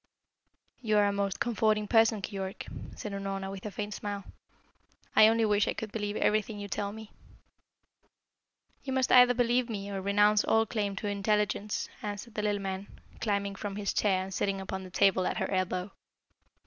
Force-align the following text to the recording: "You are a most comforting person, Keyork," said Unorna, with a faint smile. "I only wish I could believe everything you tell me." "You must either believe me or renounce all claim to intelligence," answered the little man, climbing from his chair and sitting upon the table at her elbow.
"You 0.81 0.97
are 0.97 1.05
a 1.05 1.13
most 1.13 1.39
comforting 1.39 1.87
person, 1.87 2.23
Keyork," 2.23 2.65
said 2.97 3.11
Unorna, 3.11 3.51
with 3.51 3.67
a 3.67 3.69
faint 3.69 3.93
smile. 3.93 4.23
"I 5.15 5.27
only 5.27 5.45
wish 5.45 5.67
I 5.67 5.75
could 5.75 5.91
believe 5.91 6.15
everything 6.15 6.57
you 6.59 6.67
tell 6.67 6.91
me." 6.91 7.11
"You 8.83 8.93
must 8.93 9.11
either 9.11 9.35
believe 9.35 9.69
me 9.69 9.91
or 9.91 10.01
renounce 10.01 10.43
all 10.43 10.65
claim 10.65 10.95
to 10.95 11.07
intelligence," 11.07 11.87
answered 12.01 12.33
the 12.33 12.41
little 12.41 12.59
man, 12.63 12.87
climbing 13.19 13.53
from 13.53 13.75
his 13.75 13.93
chair 13.93 14.23
and 14.23 14.33
sitting 14.33 14.59
upon 14.59 14.81
the 14.83 14.89
table 14.89 15.27
at 15.27 15.37
her 15.37 15.51
elbow. 15.51 15.91